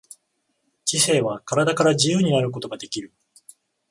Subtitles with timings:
[0.83, 3.13] 知性は身体から自由になることができる。